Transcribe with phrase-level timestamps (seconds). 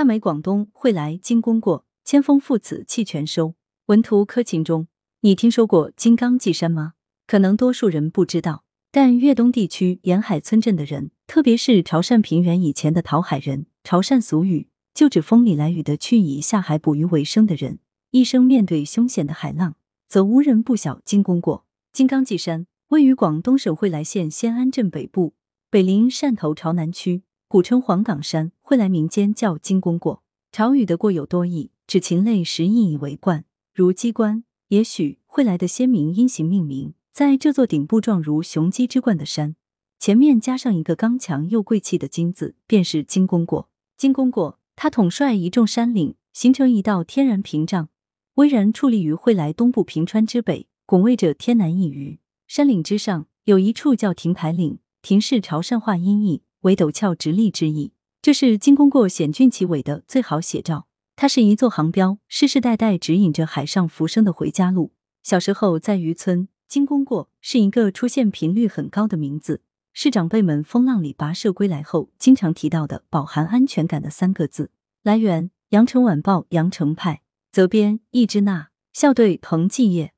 [0.00, 3.54] 大美广东会来金工过，千峰父子气全收。
[3.88, 4.88] 文图柯勤中，
[5.20, 6.94] 你听说过金刚髻山吗？
[7.26, 17.80] 可能多数人不知道，但粤东地区沿海村镇的人，特别是潮汕平原以前的讨海人，潮汕俗语就指风里来雨的去以下海捕鱼为生的人，
[18.12, 19.74] 一生面对凶险的海浪，
[20.08, 21.66] 则无人不晓金工过。
[21.92, 25.34] 金刚髻山位于广东省惠来县仙安镇北部，
[25.68, 28.52] 北临汕头潮南区，古称黄岗山。
[28.60, 30.22] 惠来民间叫金公过。
[30.52, 34.44] 潮语的过有多义，指禽类时印以为冠，如鸡冠。
[34.68, 36.94] 也许惠来的先民因形命名。
[37.10, 39.56] 在这座顶部状如雄鸡之冠的山，
[39.98, 43.68] 前面加上一个刚强又贵气的“金”字，便是金公过。
[43.96, 47.88] 金公过，他统帅一众山岭，形成一道天然屏障，
[48.34, 52.20] 巍然矗立于惠来东部平川之北，拱卫着天南一隅。
[52.46, 57.92] 山岭之上有一处叫亭牌岭，亭是潮汕话音译为陡峭直立之意，
[58.22, 60.86] 这是金公过险峻奇伟的最好写照。
[61.16, 64.92] 它是一座航标，世世代代指引着海上浮生的回家路。
[65.22, 66.48] 小时候在渔村。
[66.66, 74.70] 金公过是一个出现频率很高的名字，是长辈们风浪里跋涉归来后经常提到的饱含安全感的三个字。
[75.02, 80.12] 来源：羊城晚报羊城派，责编：易之娜，校对：彭继业。